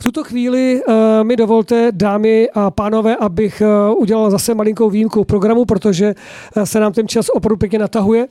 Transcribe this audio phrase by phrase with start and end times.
[0.00, 5.24] V tuto chvíli uh, mi dovolte, dámy a pánové, abych uh, udělal zase malinkou výjimku
[5.24, 6.14] programu, protože
[6.56, 8.28] uh, se nám ten čas opravdu pěkně natahuje,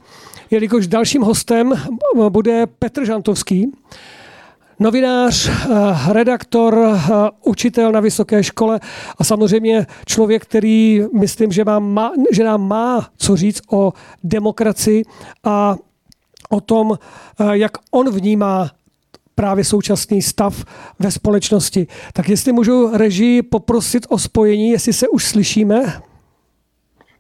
[0.52, 1.74] jelikož dalším hostem
[2.30, 3.72] bude Petr Žantovský,
[4.80, 5.50] novinář,
[6.12, 7.00] redaktor,
[7.46, 8.80] učitel na vysoké škole
[9.18, 13.94] a samozřejmě člověk, který myslím, že, má, že nám má co říct o
[14.24, 15.04] demokracii
[15.44, 15.76] a
[16.50, 16.98] o tom,
[17.52, 18.72] jak on vnímá
[19.40, 20.64] právě současný stav
[21.00, 21.88] ve společnosti.
[22.14, 26.02] Tak jestli můžu režii poprosit o spojení, jestli se už slyšíme?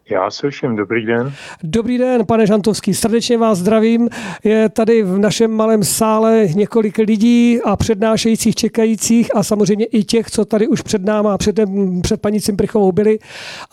[0.10, 1.34] Já slyším, dobrý den.
[1.64, 4.10] Dobrý den, pane Žantovský, srdečně vás zdravím.
[4.44, 10.32] Je tady v našem malém sále několik lidí a přednášejících, čekajících a samozřejmě i těch,
[10.32, 11.60] co tady už před náma, před,
[12.02, 13.20] před paní Cimprichovou byli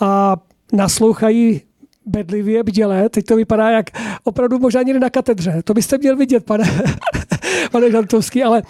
[0.00, 0.36] a
[0.72, 1.62] naslouchají
[2.06, 3.08] bedlivě, bděle.
[3.08, 3.86] Teď to vypadá jak
[4.24, 5.62] opravdu možná někde na katedře.
[5.64, 6.64] To byste měl vidět, pane,
[7.72, 8.62] pane Žantovský, ale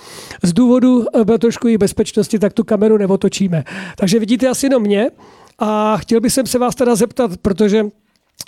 [0.42, 3.64] z důvodu eh, trošku i bezpečnosti, tak tu kameru neotočíme.
[3.96, 5.10] Takže vidíte asi jenom mě
[5.58, 7.84] a chtěl bych se vás teda zeptat, protože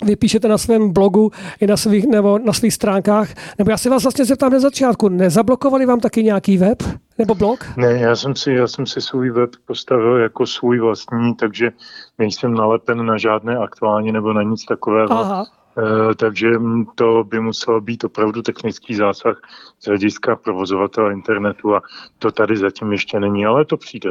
[0.05, 3.89] vy píšete na svém blogu i na svých, nebo na svých stránkách, nebo já se
[3.89, 6.83] vás vlastně zeptám na začátku, nezablokovali vám taky nějaký web
[7.17, 7.65] nebo blog?
[7.77, 11.71] Ne, já jsem si, já jsem si svůj web postavil jako svůj vlastní, takže
[12.17, 15.11] nejsem nalepen na žádné aktuální nebo na nic takového.
[15.11, 15.45] Aha.
[15.77, 16.49] Eh, takže
[16.95, 19.41] to by muselo být opravdu technický zásah
[19.79, 21.81] z hlediska provozovatele internetu a
[22.19, 24.09] to tady zatím ještě není, ale to přijde.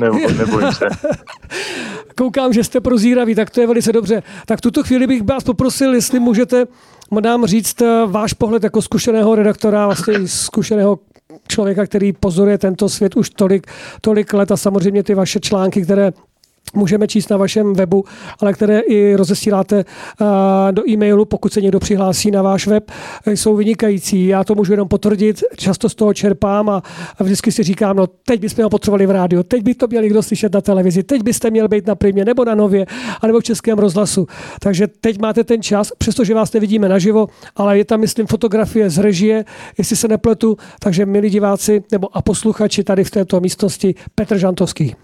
[0.00, 0.18] Nebo,
[0.72, 0.86] se.
[2.16, 4.22] Koukám, že jste prozíraví, tak to je velice dobře.
[4.46, 6.66] Tak tuto chvíli bych vás poprosil, jestli můžete
[7.20, 10.98] nám říct eh, váš pohled jako zkušeného redaktora, vlastně zkušeného
[11.48, 13.66] člověka, který pozoruje tento svět už tolik,
[14.00, 16.12] tolik let a samozřejmě ty vaše články, které
[16.74, 18.04] můžeme číst na vašem webu,
[18.40, 19.84] ale které i rozesíláte
[20.70, 22.90] do e-mailu, pokud se někdo přihlásí na váš web,
[23.26, 24.26] jsou vynikající.
[24.26, 26.82] Já to můžu jenom potvrdit, často z toho čerpám a
[27.20, 30.22] vždycky si říkám, no teď bychom ho potřebovali v rádiu, teď by to měli kdo
[30.22, 32.86] slyšet na televizi, teď byste měl být na Primě nebo na Nově,
[33.20, 34.26] anebo v Českém rozhlasu.
[34.60, 37.26] Takže teď máte ten čas, přestože vás nevidíme naživo,
[37.56, 39.44] ale je tam, myslím, fotografie z režie,
[39.78, 44.94] jestli se nepletu, takže milí diváci nebo a posluchači tady v této místnosti Petr Žantovský.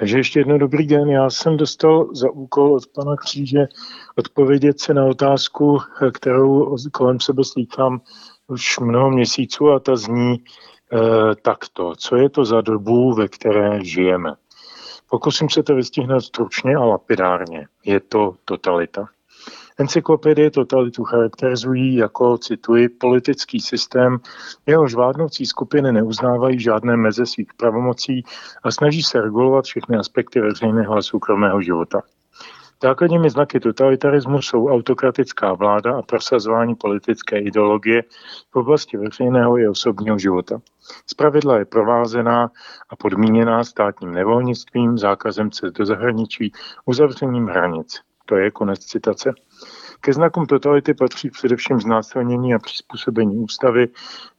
[0.00, 1.08] Takže ještě jednou dobrý den.
[1.08, 3.68] Já jsem dostal za úkol od pana Kříže
[4.16, 5.78] odpovědět se na otázku,
[6.12, 8.00] kterou kolem sebe slýchám
[8.46, 10.44] už mnoho měsíců a ta zní
[10.92, 10.98] eh,
[11.42, 11.92] takto.
[11.96, 14.34] Co je to za dobu, ve které žijeme?
[15.10, 17.66] Pokusím se to vystihnout stručně a lapidárně.
[17.84, 19.08] Je to totalita.
[19.80, 24.18] Encyklopedie totalitu charakterizují jako, cituji, politický systém,
[24.66, 28.24] jehož vládnoucí skupiny neuznávají žádné meze svých pravomocí
[28.62, 32.02] a snaží se regulovat všechny aspekty veřejného a soukromého života.
[32.82, 38.02] Základními znaky totalitarismu jsou autokratická vláda a prosazování politické ideologie
[38.50, 40.60] v oblasti veřejného i osobního života.
[41.06, 42.50] Zpravidla je provázená
[42.90, 46.52] a podmíněná státním nevolnictvím, zákazem cest do zahraničí,
[46.86, 48.09] uzavřením hranic.
[48.30, 49.32] To je konec citace.
[50.00, 53.88] Ke znakům totality patří především znásilnění a přizpůsobení ústavy,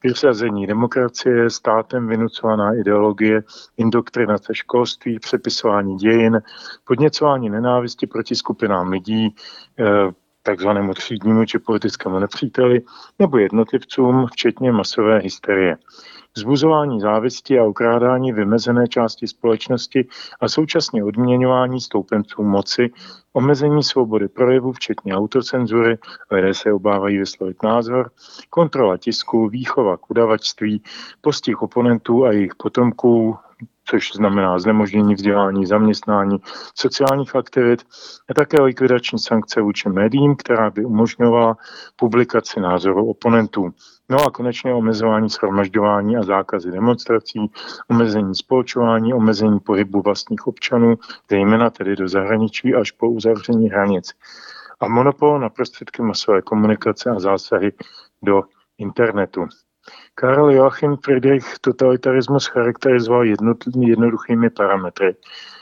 [0.03, 3.44] vysazení demokracie, státem vynucovaná ideologie,
[3.78, 6.41] indoktrinace školství, přepisování dějin,
[6.84, 9.35] podněcování nenávisti proti skupinám lidí,
[9.79, 10.12] eh,
[10.44, 12.81] takzvanému třídnímu či politickému nepříteli
[13.19, 15.78] nebo jednotlivcům, včetně masové hysterie.
[16.35, 20.07] Vzbuzování závisti a ukrádání vymezené části společnosti
[20.41, 22.91] a současně odměňování stoupenců moci,
[23.34, 25.97] omezení svobody projevu, včetně autocenzury,
[26.31, 28.12] lidé se obávají vyslovit názor,
[28.50, 30.84] kontrola tisku, výchova k udavačství,
[31.22, 33.38] postih oponentů a jejich potomků,
[33.86, 36.38] což znamená znemožnění vzdělání, zaměstnání,
[36.76, 37.84] sociálních aktivit
[38.30, 41.58] a také likvidační sankce vůči médiím, která by umožňovala
[41.96, 43.70] publikaci názoru oponentů.
[44.10, 47.52] No a konečně omezování shromažďování a zákazy demonstrací,
[47.90, 50.96] omezení spolčování, omezení pohybu vlastních občanů,
[51.30, 54.12] zejména tedy do zahraničí až po uzavření hranic.
[54.80, 57.72] A monopol na prostředky masové komunikace a zásahy
[58.24, 58.44] do
[58.78, 59.46] internetu.
[60.16, 63.25] Karl Joachim Friedrich totalitarismus charakterizoval
[63.76, 65.16] jednoduchými parametry.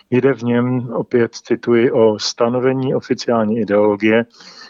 [0.10, 4.26] Jde v něm, opět cituji, o stanovení oficiální ideologie,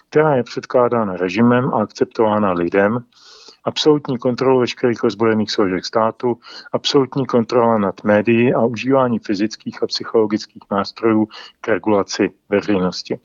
[0.09, 3.00] která je předkládána režimem a akceptována lidem,
[3.63, 6.39] absolutní kontrolu veškerých ozbrojených složek státu,
[6.71, 11.27] absolutní kontrola nad médií a užívání fyzických a psychologických nástrojů
[11.62, 13.19] k regulaci veřejnosti.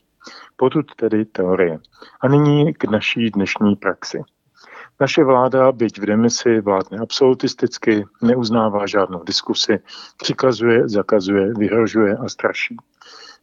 [0.55, 1.79] Potud tedy teorie.
[2.21, 4.23] A nyní k naší dnešní praxi.
[4.99, 9.79] Naše vláda, byť v demisi, vládne absolutisticky, neuznává žádnou diskusi,
[10.17, 12.77] přikazuje, zakazuje, vyhrožuje a straší.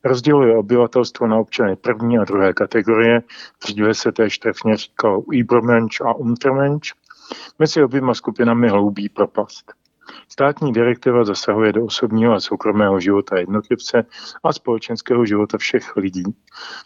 [0.05, 3.23] Rozděluje obyvatelstvo na občany první a druhé kategorie,
[3.65, 6.89] dříve se též trefně říkalo Übermensch a Untermensch,
[7.59, 9.73] mezi oběma skupinami hloubí propast.
[10.29, 14.07] Státní direktiva zasahuje do osobního a soukromého života jednotlivce
[14.45, 16.25] a společenského života všech lidí.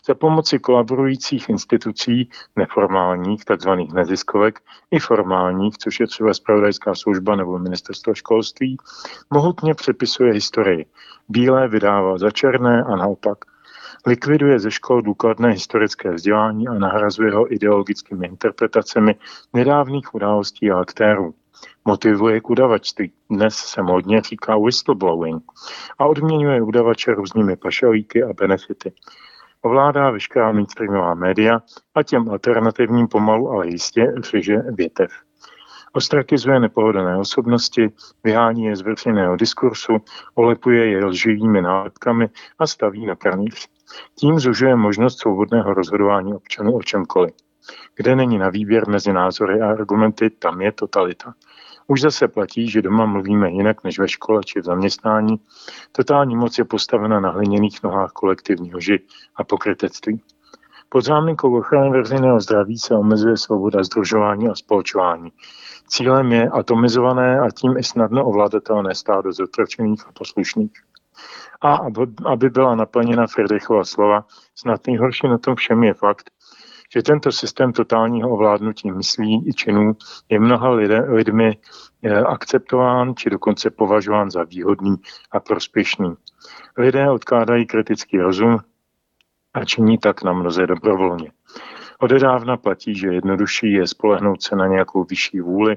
[0.07, 7.59] Za pomoci kolaborujících institucí, neformálních, takzvaných neziskovek, i formálních, což je třeba spravodajská služba nebo
[7.59, 8.77] ministerstvo školství,
[9.31, 10.87] mohutně přepisuje historii.
[11.29, 13.39] Bílé vydává za černé a naopak.
[14.07, 19.15] Likviduje ze škol důkladné historické vzdělání a nahrazuje ho ideologickými interpretacemi
[19.53, 21.35] nedávných událostí a aktérů
[21.85, 23.13] motivuje k udavačství.
[23.31, 25.43] Dnes se modně říká whistleblowing
[25.99, 28.93] a odměňuje udavače různými pašalíky a benefity.
[29.63, 31.61] Ovládá veškerá mainstreamová média
[31.95, 35.11] a těm alternativním pomalu, ale jistě řeže větev.
[35.93, 37.89] Ostrakizuje nepohodané osobnosti,
[38.25, 39.97] vyhání je z veřejného diskursu,
[40.35, 42.29] olepuje je lživými nálepkami
[42.59, 43.69] a staví na pranýř.
[44.15, 47.35] Tím zužuje možnost svobodného rozhodování občanů o čemkoliv.
[47.95, 51.35] Kde není na výběr mezi názory a argumenty, tam je totalita.
[51.87, 55.37] Už zase platí, že doma mluvíme jinak než ve škole či v zaměstnání.
[55.93, 59.01] Totální moc je postavena na hliněných nohách kolektivního ži
[59.37, 60.23] a pokrytectví.
[60.89, 65.33] Pod záminkou ochrany veřejného zdraví se omezuje svoboda združování a spolčování.
[65.89, 70.73] Cílem je atomizované a tím i snadno ovládatelné stádo zotročených a poslušných.
[71.61, 71.79] A
[72.27, 74.25] aby byla naplněna Friedrichova slova,
[74.55, 76.31] snad nejhorší na tom všem je fakt,
[76.95, 79.97] že tento systém totálního ovládnutí myslí i činů
[80.29, 81.59] je mnoha lidé, lidmi
[82.03, 84.97] eh, akceptován či dokonce považován za výhodný
[85.31, 86.15] a prospěšný.
[86.79, 88.59] Lidé odkládají kritický rozum
[89.55, 91.33] a činí tak na mnoze dobrovolně.
[91.99, 95.77] Odedávna platí, že jednodušší je spolehnout se na nějakou vyšší vůli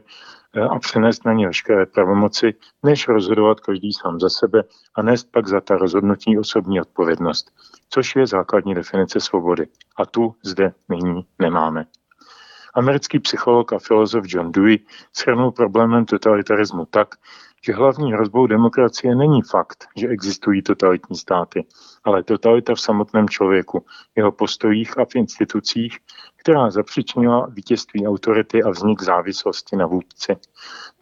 [0.69, 2.53] a přenést na ně veškeré pravomoci,
[2.83, 4.63] než rozhodovat každý sám za sebe
[4.95, 7.51] a nést pak za ta rozhodnutí osobní odpovědnost
[7.89, 9.67] což je základní definice svobody.
[9.97, 11.85] A tu zde nyní nemáme.
[12.73, 14.79] Americký psycholog a filozof John Dewey
[15.17, 17.15] shrnul problémem totalitarismu tak,
[17.61, 21.65] že hlavní hrozbou demokracie není fakt, že existují totalitní státy,
[22.03, 23.85] ale totalita v samotném člověku,
[24.15, 25.97] jeho postojích a v institucích,
[26.37, 30.35] která zapřičnila vítězství autority a vznik závislosti na vůdci.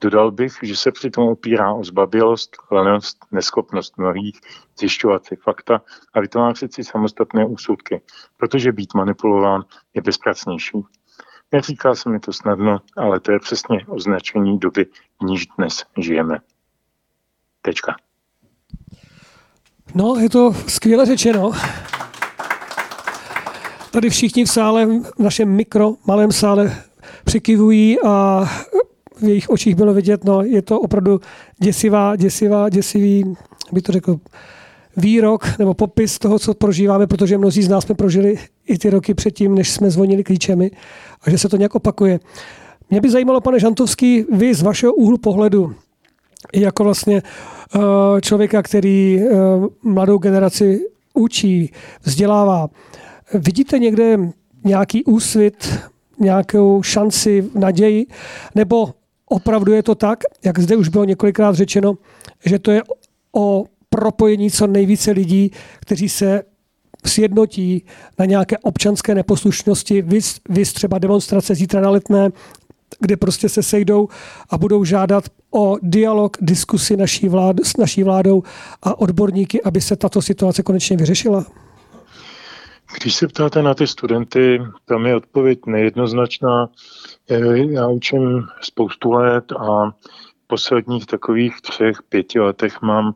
[0.01, 4.39] Dodal bych, že se přitom opírá o zbabilost, lenost, neschopnost mnohých
[4.79, 5.81] zjišťovat si fakta
[6.13, 8.01] a vytvářet si samostatné úsudky,
[8.37, 9.63] protože být manipulován
[9.93, 10.83] je bezpracnější.
[11.51, 14.85] Neříká se mi to snadno, ale to je přesně označení doby,
[15.21, 16.39] v níž dnes žijeme.
[17.61, 17.95] Tečka.
[19.95, 21.51] No, je to skvěle řečeno.
[23.91, 26.83] Tady všichni v sále, v našem mikro, malém sále
[27.25, 28.45] přikivují a
[29.17, 31.21] v jejich očích bylo vidět, no, je to opravdu
[31.59, 33.35] děsivá, děsivá, děsivý,
[33.71, 34.19] by to řekl,
[34.97, 39.13] výrok nebo popis toho, co prožíváme, protože mnozí z nás jsme prožili i ty roky
[39.13, 40.71] předtím, než jsme zvonili klíčemi
[41.21, 42.19] a že se to nějak opakuje.
[42.89, 45.75] Mě by zajímalo, pane Žantovský, vy z vašeho úhlu pohledu,
[46.55, 47.21] jako vlastně
[47.75, 47.79] eh,
[48.21, 49.35] člověka, který eh,
[49.83, 51.71] mladou generaci učí,
[52.03, 52.67] vzdělává,
[53.33, 54.17] vidíte někde
[54.63, 55.79] nějaký úsvit,
[56.19, 58.05] nějakou šanci, naději,
[58.55, 58.93] nebo
[59.29, 61.93] opravdu je to tak, jak zde už bylo několikrát řečeno,
[62.45, 62.81] že to je
[63.35, 63.65] o
[63.97, 66.43] propojení co nejvíce lidí, kteří se
[67.05, 67.85] sjednotí
[68.19, 72.29] na nějaké občanské neposlušnosti, vys, vys třeba demonstrace zítra na letné,
[72.99, 74.07] kde prostě se sejdou
[74.49, 78.43] a budou žádat o dialog, diskusi naší vlád, s naší vládou
[78.83, 81.45] a odborníky, aby se tato situace konečně vyřešila?
[83.01, 86.69] Když se ptáte na ty studenty, tam je odpověď nejednoznačná.
[87.69, 89.91] Já učím spoustu let a
[90.47, 93.13] posledních takových třech, pěti letech mám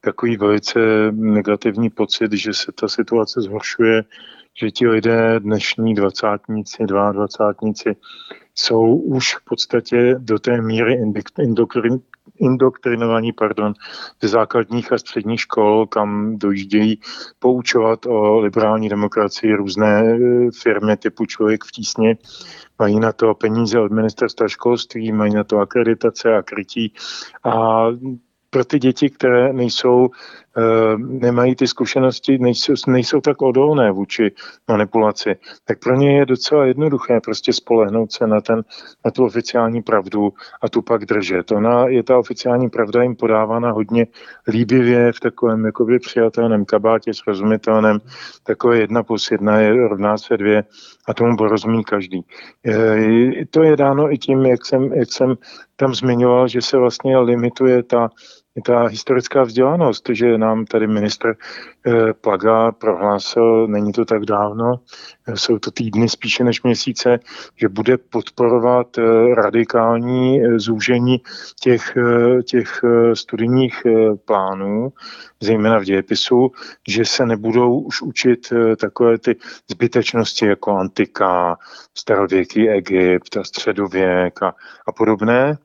[0.00, 0.80] takový velice
[1.12, 4.04] negativní pocit, že se ta situace zhoršuje,
[4.54, 7.96] že ti lidé, dnešní dvacátníci, dvacátníci,
[8.54, 10.94] jsou už v podstatě do té míry
[12.38, 13.74] indoktrinovaní pardon,
[14.22, 17.00] ze základních a středních škol, kam dojíždějí
[17.38, 20.18] poučovat o liberální demokracii různé e,
[20.62, 22.16] firmy typu Člověk v tísně.
[22.78, 26.94] Mají na to peníze od ministerstva školství, mají na to akreditace a krytí
[27.44, 27.86] a
[28.50, 30.10] pro ty děti, které nejsou,
[30.98, 34.30] nemají ty zkušenosti, nejsou, nejsou tak odolné vůči
[34.68, 38.62] manipulaci, tak pro ně je docela jednoduché prostě spolehnout se na, ten,
[39.04, 40.32] na tu oficiální pravdu
[40.62, 41.52] a tu pak držet.
[41.52, 44.06] Ona je ta oficiální pravda jim podávána hodně
[44.48, 47.98] líbivě v takovém jakoby přijatelném kabátě srozumitelném,
[48.42, 50.64] takové jedna plus jedna je rovná se dvě
[51.08, 52.24] a tomu porozumí každý.
[53.50, 55.34] To je dáno i tím, jak jsem, jak jsem
[55.76, 58.08] tam zmiňoval, že se vlastně limituje ta
[58.60, 61.34] ta historická vzdělanost, že nám tady ministr
[61.86, 64.74] eh, Plaga prohlásil, není to tak dávno,
[65.26, 67.18] eh, jsou to týdny spíše než měsíce,
[67.56, 71.20] že bude podporovat eh, radikální zúžení
[71.60, 71.96] těch,
[72.46, 73.82] těch studijních
[74.24, 74.92] plánů,
[75.40, 76.50] zejména v dějepisu,
[76.88, 79.36] že se nebudou už učit takové ty
[79.70, 81.56] zbytečnosti jako antika,
[81.94, 84.54] starověký Egypt a středověk a,
[84.88, 85.58] a podobné,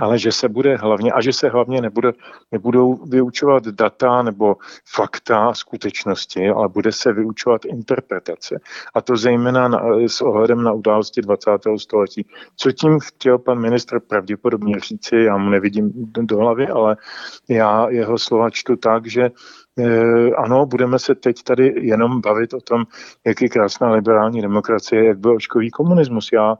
[0.00, 2.12] ale že se bude hlavně, a že se hlavně nebude,
[2.52, 4.56] nebudou vyučovat data nebo
[4.94, 8.60] fakta skutečnosti, ale bude se vyučovat interpretace.
[8.94, 11.50] A to zejména na, s ohledem na události 20.
[11.76, 12.26] století.
[12.56, 16.96] Co tím chtěl pan ministr pravděpodobně říci, já mu nevidím do hlavy, ale
[17.48, 19.30] já jeho slova čtu tak, že
[19.78, 22.84] eh, ano, budeme se teď tady jenom bavit o tom,
[23.26, 26.28] jak je krásná liberální demokracie, jak byl očkový komunismus.
[26.32, 26.58] Já E,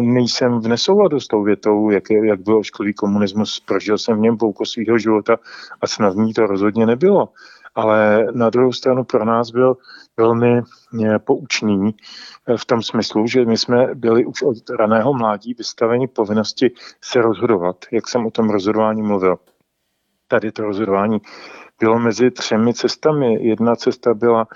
[0.00, 3.60] nejsem v nesouladu s tou větou, jak, je, jak byl ošklivý komunismus.
[3.60, 5.36] Prožil jsem v něm pouko svého života
[5.80, 7.28] a snadný to rozhodně nebylo.
[7.74, 9.76] Ale na druhou stranu pro nás byl
[10.16, 11.94] velmi e, poučný
[12.46, 16.70] e, v tom smyslu, že my jsme byli už od raného mládí vystaveni povinnosti
[17.04, 19.38] se rozhodovat, jak jsem o tom rozhodování mluvil.
[20.28, 21.20] Tady to rozhodování
[21.80, 23.48] bylo mezi třemi cestami.
[23.48, 24.46] Jedna cesta byla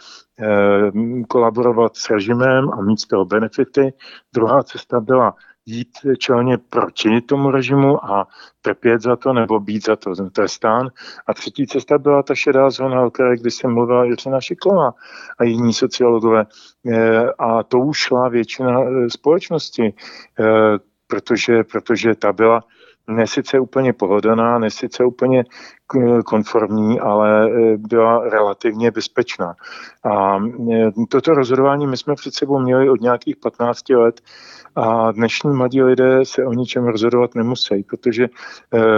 [0.40, 0.90] eh,
[1.28, 3.92] kolaborovat s režimem a mít z toho benefity.
[4.34, 5.34] Druhá cesta byla
[5.66, 5.88] jít
[6.18, 8.28] čelně proti tomu režimu a
[8.62, 10.90] trpět za to nebo být za to trestán.
[11.26, 14.94] A třetí cesta byla ta šedá zóna, o které když jsem mluvila Jiřina Šiklová
[15.38, 16.46] a jiní sociologové.
[16.92, 19.94] Eh, a to už šla většina eh, společnosti,
[21.06, 22.64] protože, protože ta byla
[23.08, 25.44] ne sice úplně pohodaná, ne sice úplně
[26.26, 29.54] konformní, ale e, byla relativně bezpečná.
[30.04, 34.20] A e, toto rozhodování my jsme před sebou měli od nějakých 15 let
[34.76, 38.26] a dnešní mladí lidé se o ničem rozhodovat nemusí, protože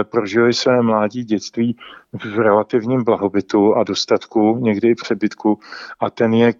[0.03, 1.77] prožili své mládí dětství
[2.13, 5.59] v relativním blahobytu a dostatku, někdy i přebytku
[5.99, 6.53] a ten je,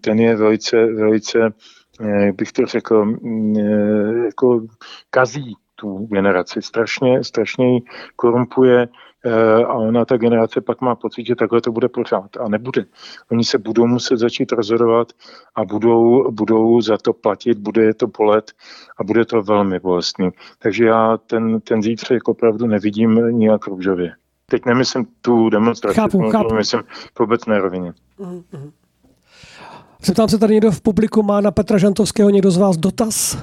[0.00, 1.38] ten je velice, velice
[2.32, 3.14] bych to řekl,
[4.24, 4.60] jako
[5.10, 6.62] kazí tu generaci.
[6.62, 7.80] Strašně, strašně ji
[8.16, 8.88] korumpuje
[9.24, 12.36] eh, a ona, ta generace, pak má pocit, že takhle to bude pořád.
[12.40, 12.84] A nebude.
[13.32, 15.08] Oni se budou muset začít rozhodovat
[15.54, 18.52] a budou, budou za to platit, bude je to bolet
[18.98, 20.30] a bude to velmi bolestný.
[20.58, 24.12] Takže já ten, ten zítřek opravdu nevidím nijak růžově.
[24.46, 26.54] Teď nemyslím tu demonstraci, chápu, chápu.
[26.54, 26.82] myslím
[27.14, 27.92] v obecné rovině.
[28.20, 28.70] Mm-hmm.
[30.04, 33.38] Zeptám se tady někdo v publiku, má na Petra Žantovského někdo z vás dotaz?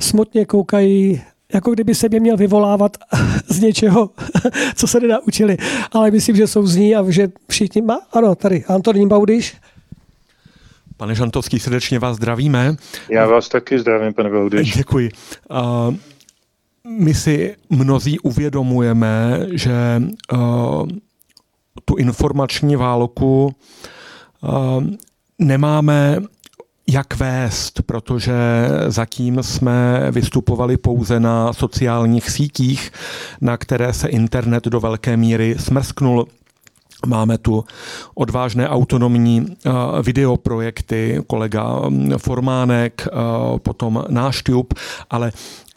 [0.00, 1.22] Smutně koukají,
[1.54, 2.96] jako kdyby se mě měl vyvolávat
[3.48, 4.10] z něčeho,
[4.74, 5.56] co se nenaučili.
[5.92, 8.00] Ale myslím, že jsou z ní a že všichni má.
[8.12, 9.56] Ano, tady Antonín Baudyš.
[10.96, 12.76] Pane Žantovský, srdečně vás zdravíme.
[13.10, 14.74] Já vás taky zdravím, pane Baudyš.
[14.76, 15.10] Děkuji.
[15.50, 15.94] Uh,
[16.88, 20.88] my si mnozí uvědomujeme, že uh,
[21.84, 23.54] tu informační válku
[24.40, 24.84] uh,
[25.38, 26.18] nemáme
[26.90, 28.34] jak vést, protože
[28.88, 32.92] zatím jsme vystupovali pouze na sociálních sítích,
[33.40, 36.26] na které se internet do velké míry smrsknul.
[37.06, 37.64] Máme tu
[38.14, 41.80] odvážné autonomní uh, videoprojekty, kolega
[42.16, 44.42] Formánek, uh, potom náš
[45.10, 45.32] ale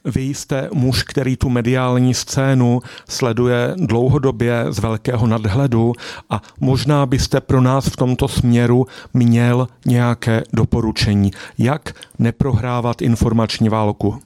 [0.09, 5.93] vy jste muž, který tu mediální scénu sleduje dlouhodobě z velkého nadhledu
[6.29, 11.31] a možná byste pro nás v tomto směru měl nějaké doporučení.
[11.57, 14.19] Jak neprohrávat informační válku?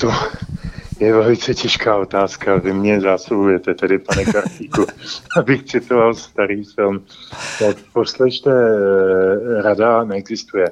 [0.00, 0.10] To
[1.00, 2.56] je velice těžká otázka.
[2.56, 4.86] Vy mě zásluhujete tedy, pane Kartíku,
[5.36, 7.02] abych citoval starý film.
[7.58, 10.66] Tak poslečte, eh, rada neexistuje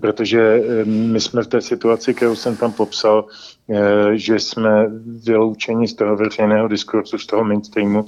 [0.00, 3.26] protože eh, my jsme v té situaci, kterou jsem tam popsal,
[3.70, 3.78] eh,
[4.12, 4.86] že jsme
[5.24, 8.04] vyloučeni z toho veřejného diskursu, z toho mainstreamu,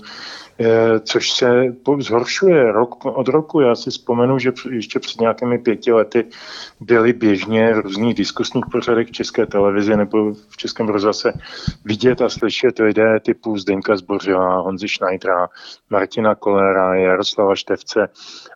[1.00, 3.60] což se zhoršuje rok od roku.
[3.60, 6.24] Já si vzpomenu, že ještě před nějakými pěti lety
[6.80, 11.32] byly běžně v různých diskusních pořadech v České televizi nebo v Českém rozhlase
[11.84, 15.48] vidět a slyšet lidé typu Zdenka Zbořila, Honzi Schneidera,
[15.90, 18.08] Martina Kolera, Jaroslava Števce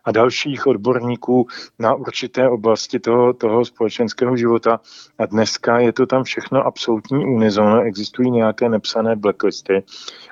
[0.05, 1.47] a dalších odborníků
[1.79, 4.79] na určité oblasti toho, toho společenského života.
[5.19, 9.83] A dneska je to tam všechno absolutní unizono, existují nějaké nepsané blacklisty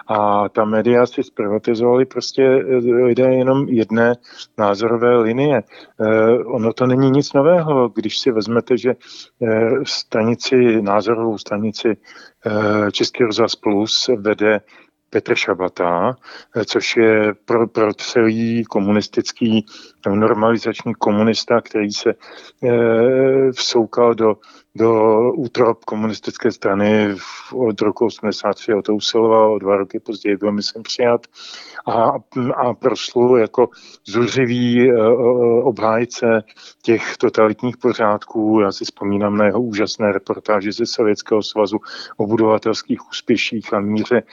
[0.07, 1.23] a ta média si
[1.57, 4.15] zprivatizovali prostě eh, lidé jenom jedné
[4.57, 5.63] názorové linie.
[5.63, 11.97] Eh, ono to není nic nového, když si vezmete, že eh, stanici, názorovou stanici
[12.91, 14.61] Český rozhlas Plus vede
[15.09, 16.15] Petr Šabata,
[16.65, 19.65] což je pro, pro celý komunistický
[20.09, 22.15] normalizační komunista, který se e,
[23.51, 24.35] vsoukal do
[24.77, 27.15] do útrop komunistické strany
[27.53, 31.21] od roku 83 o to usiloval, o dva roky později byl myslím přijat
[31.87, 32.11] a,
[32.55, 33.69] a proslul jako
[34.07, 34.91] zuřivý
[35.63, 36.43] obhájce
[36.81, 38.59] těch totalitních pořádků.
[38.63, 41.77] Já si vzpomínám na jeho úžasné reportáže ze Sovětského svazu
[42.17, 44.23] o budovatelských úspěších a míře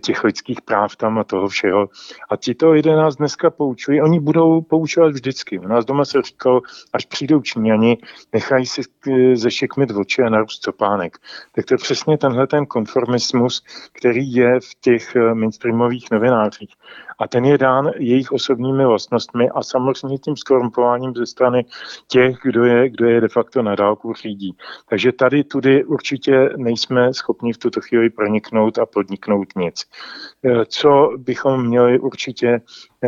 [0.00, 1.88] těch lidských práv tam a toho všeho.
[2.30, 4.02] A ti to lidé nás dneska poučují.
[4.02, 5.58] Oni budou poučovat vždycky.
[5.58, 6.60] U nás doma se říkalo,
[6.92, 7.98] až přijdou Číňani,
[8.32, 8.82] nechají si
[9.82, 11.18] zešekmit oči a narůst copánek.
[11.54, 16.74] Tak to je přesně tenhle ten konformismus, který je v těch mainstreamových novinářích.
[17.22, 21.64] A ten je dán jejich osobními vlastnostmi a samozřejmě tím skorumpováním ze strany
[22.08, 24.56] těch, kdo je, kdo je de facto na dálku řídí.
[24.88, 29.84] Takže tady tudy určitě nejsme schopni v tuto chvíli proniknout a podniknout nic.
[30.44, 32.60] Eh, co bychom měli určitě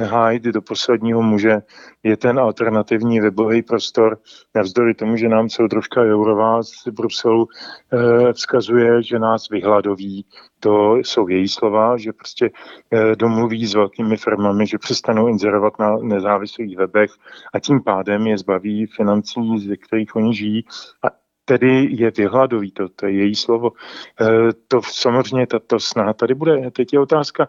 [0.02, 1.62] hájit do posledního muže,
[2.02, 4.18] je ten alternativní webový prostor.
[4.54, 7.48] Navzdory tomu, že nám troška Jourová z Bruselu
[7.92, 10.26] eh, vzkazuje, že nás vyhladoví,
[10.64, 12.50] to jsou její slova, že prostě
[12.92, 17.10] eh, domluví s velkými firmami, že přestanou inzerovat na nezávislých webech
[17.54, 20.64] a tím pádem je zbaví financí, ze kterých oni žijí.
[21.02, 23.72] A tedy je vyhladový, to, to je její slovo.
[24.20, 26.70] E, to samozřejmě tato snaha tady bude.
[26.70, 27.48] Teď je otázka,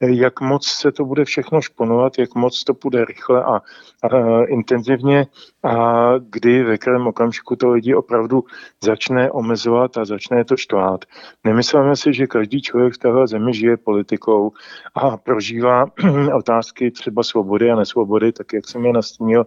[0.00, 3.60] e, jak moc se to bude všechno šponovat, jak moc to bude rychle a,
[4.02, 5.26] a intenzivně
[5.62, 8.44] a kdy ve kterém okamžiku to lidi opravdu
[8.84, 11.04] začne omezovat a začne to štvát.
[11.44, 14.52] Nemyslíme si, že každý člověk v téhle zemi žije politikou
[14.94, 15.86] a prožívá
[16.34, 19.46] otázky třeba svobody a nesvobody, tak jak jsem je nastínil,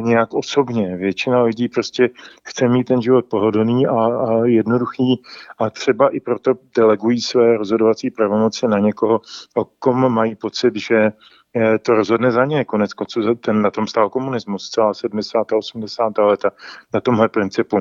[0.00, 0.96] nějak osobně.
[0.96, 2.10] Většina lidí prostě
[2.44, 5.22] chce mít ten život pohodlný a, a jednoduchý
[5.58, 9.20] a třeba i proto delegují své rozhodovací pravomoci na někoho,
[9.56, 11.12] o kom mají pocit, že
[11.56, 12.64] eh, to rozhodne za ně.
[12.64, 15.52] Konec konců ten, na tom stál komunismus celá 70.
[15.52, 16.18] a 80.
[16.18, 16.50] leta
[16.94, 17.78] na tomhle principu.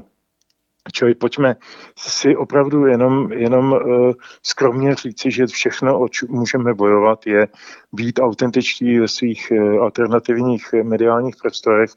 [0.92, 1.56] Čili pojďme
[1.98, 4.12] si opravdu jenom, jenom uh,
[4.44, 7.48] skromně říci, že všechno, o čem můžeme bojovat, je
[7.92, 11.90] být autentičtí ve svých uh, alternativních mediálních prostorech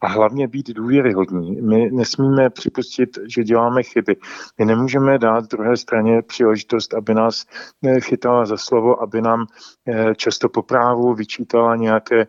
[0.00, 1.60] a hlavně být důvěryhodní.
[1.60, 4.16] My nesmíme připustit, že děláme chyby.
[4.58, 7.44] My nemůžeme dát druhé straně příležitost, aby nás
[7.80, 12.26] uh, chytala za slovo, aby nám uh, často po právu vyčítala nějaké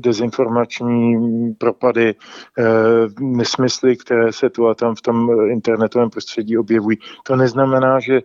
[0.00, 1.16] dezinformační
[1.54, 2.14] propady,
[3.20, 6.96] nesmysly, které se tu a tam v tom eh, internetovém prostředí objevují.
[7.24, 8.20] To neznamená, že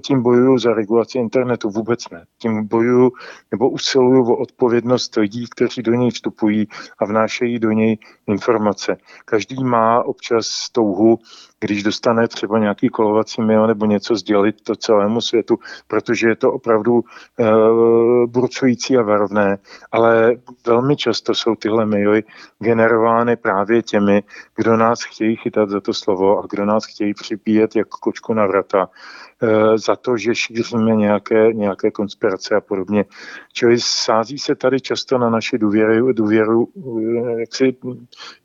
[0.00, 2.24] tím bojuju za regulaci internetu, vůbec ne.
[2.38, 3.12] Tím bojuju
[3.50, 8.96] nebo usiluju o odpovědnost lidí, kteří do něj vstupují a vnášejí do něj informace.
[9.24, 11.18] Každý má občas touhu
[11.60, 16.52] když dostane třeba nějaký kolovací mail nebo něco sdělit to celému světu, protože je to
[16.52, 19.58] opravdu uh, burcující a varovné,
[19.92, 20.36] ale
[20.66, 22.24] velmi často jsou tyhle maily
[22.58, 24.22] generovány právě těmi,
[24.56, 28.46] kdo nás chtějí chytat za to slovo a kdo nás chtějí připíjet jako kočku na
[28.46, 29.25] vrata Eh,
[29.76, 33.04] za to, že šíříme nějaké, nějaké konspirace a podobně.
[33.52, 37.76] Čili sází se tady často na naši důvěru, důvěru, eh, jaksi,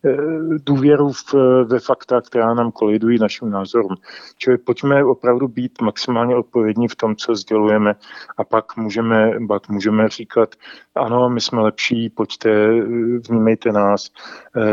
[0.06, 0.18] eh,
[0.66, 3.96] důvěru v, ve fakta, která nám kolidují našim názorům.
[4.38, 7.96] Čili pojďme opravdu být maximálně odpovědní v tom, co sdělujeme
[8.38, 10.56] a pak můžeme, pak můžeme říkat,
[10.96, 12.82] ano, my jsme lepší, pojďte,
[13.30, 14.12] vnímejte nás,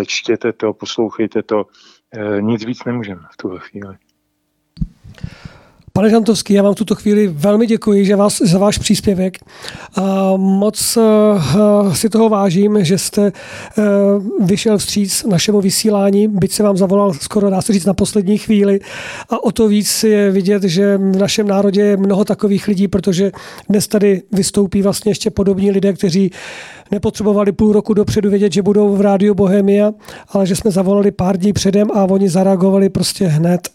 [0.06, 1.66] čtěte to, poslouchejte to.
[2.40, 4.07] Nic víc nemůžeme v tuhle chvíli.
[5.98, 9.38] Pane Žantovský, já vám tuto chvíli velmi děkuji že vás, za váš příspěvek.
[9.94, 13.84] A moc uh, si toho vážím, že jste uh,
[14.46, 18.80] vyšel vstříc našemu vysílání, byť se vám zavolal skoro, dá se říct, na poslední chvíli.
[19.30, 23.32] A o to víc je vidět, že v našem národě je mnoho takových lidí, protože
[23.68, 26.30] dnes tady vystoupí vlastně ještě podobní lidé, kteří
[26.90, 29.92] nepotřebovali půl roku dopředu vědět, že budou v rádiu Bohemia,
[30.32, 33.68] ale že jsme zavolali pár dní předem a oni zareagovali prostě hned.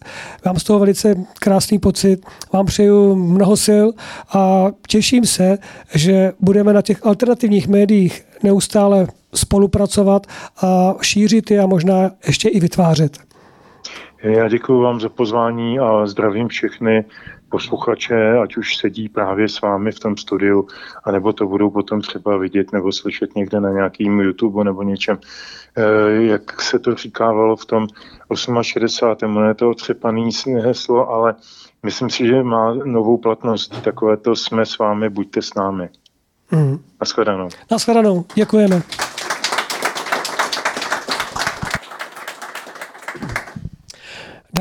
[0.44, 2.26] Mám z toho velice krásný pocit.
[2.52, 3.86] Vám přeju mnoho sil
[4.34, 5.58] a těším se,
[5.94, 10.26] že budeme na těch alternativních médiích neustále spolupracovat
[10.62, 13.18] a šířit je a možná ještě i vytvářet.
[14.22, 17.04] Já děkuji vám za pozvání a zdravím všechny
[17.54, 20.66] posluchače, ať už sedí právě s vámi v tom studiu,
[21.04, 25.18] anebo to budou potom třeba vidět nebo slyšet někde na nějakým YouTube nebo něčem.
[25.76, 27.86] Eh, jak se to říkávalo v tom
[28.62, 29.48] 68.
[29.48, 30.30] je to otřepaný
[30.64, 31.34] heslo, ale
[31.82, 33.82] myslím si, že má novou platnost.
[33.82, 35.88] Takové to jsme s vámi, buďte s námi.
[36.50, 36.78] Mm.
[37.00, 37.48] Naschledanou.
[37.70, 38.24] Naschledanou.
[38.34, 38.82] Děkujeme.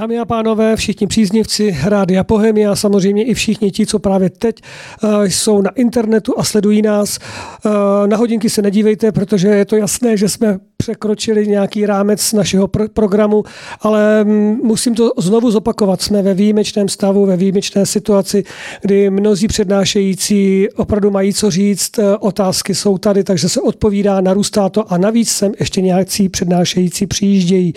[0.04, 4.56] Dámy a pánové, všichni příznivci Rádia Bohemia, samozřejmě i všichni ti, co právě teď
[5.04, 7.20] uh, jsou na internetu a sledují nás.
[7.66, 7.72] Uh,
[8.08, 12.88] na hodinky se nedívejte, protože je to jasné, že jsme překročili nějaký rámec našeho pr-
[12.88, 13.44] programu,
[13.82, 16.02] ale mm, musím to znovu zopakovat.
[16.02, 18.44] Jsme ve výjimečném stavu, ve výjimečné situaci,
[18.82, 24.70] kdy mnozí přednášející opravdu mají co říct, uh, otázky jsou tady, takže se odpovídá, narůstá
[24.70, 27.74] to a navíc sem ještě nějaký přednášející přijíždějí.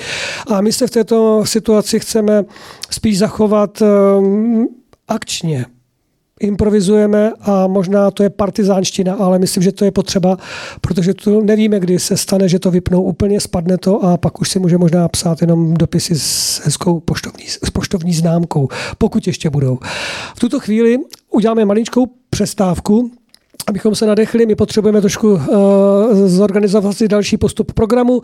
[0.47, 2.16] A my se v této situaci chceme
[2.91, 4.69] spíš zachovat um,
[5.09, 5.67] akčně,
[6.41, 10.37] improvizujeme a možná to je partizánština, ale myslím, že to je potřeba,
[10.81, 14.49] protože tu nevíme, kdy se stane, že to vypnou úplně, spadne to a pak už
[14.49, 19.79] si může možná psát jenom dopisy s hezkou poštovní, s poštovní známkou, pokud ještě budou.
[20.37, 20.99] V tuto chvíli
[21.31, 23.11] uděláme maličkou přestávku,
[23.67, 25.41] abychom se nadechli, my potřebujeme trošku uh,
[26.27, 28.17] zorganizovat si další postup programu.
[28.17, 28.23] Uh,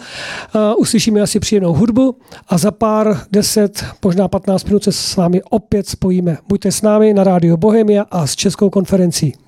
[0.76, 2.16] uslyšíme asi příjemnou hudbu
[2.48, 6.38] a za pár, deset, možná 15 minut se s vámi opět spojíme.
[6.48, 9.41] Buďte s námi na rádio Bohemia a s Českou konferencí.